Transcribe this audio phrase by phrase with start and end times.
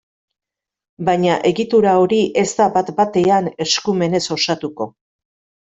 [1.09, 4.93] Baina, egitura hori ez da bat-batean eskumenez osatuko.